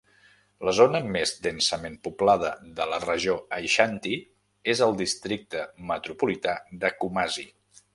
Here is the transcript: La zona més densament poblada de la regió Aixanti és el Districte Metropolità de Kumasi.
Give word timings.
La 0.69 0.71
zona 0.77 1.01
més 1.15 1.33
densament 1.47 1.99
poblada 2.07 2.51
de 2.81 2.89
la 2.95 3.01
regió 3.05 3.37
Aixanti 3.61 4.17
és 4.77 4.85
el 4.89 5.01
Districte 5.07 5.71
Metropolità 5.95 6.61
de 6.85 6.97
Kumasi. 7.03 7.53